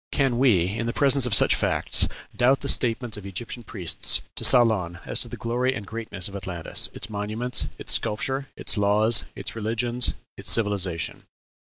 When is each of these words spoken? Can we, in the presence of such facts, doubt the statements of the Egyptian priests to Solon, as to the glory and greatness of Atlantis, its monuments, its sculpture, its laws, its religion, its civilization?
Can 0.11 0.39
we, 0.39 0.65
in 0.65 0.87
the 0.87 0.93
presence 0.93 1.27
of 1.27 1.35
such 1.35 1.53
facts, 1.53 2.07
doubt 2.35 2.61
the 2.61 2.67
statements 2.67 3.17
of 3.17 3.23
the 3.23 3.29
Egyptian 3.29 3.61
priests 3.61 4.23
to 4.33 4.43
Solon, 4.43 4.97
as 5.05 5.19
to 5.19 5.27
the 5.27 5.37
glory 5.37 5.75
and 5.75 5.85
greatness 5.85 6.27
of 6.27 6.35
Atlantis, 6.35 6.89
its 6.95 7.07
monuments, 7.07 7.67
its 7.77 7.93
sculpture, 7.93 8.47
its 8.55 8.79
laws, 8.79 9.25
its 9.35 9.55
religion, 9.55 10.01
its 10.37 10.49
civilization? 10.51 11.25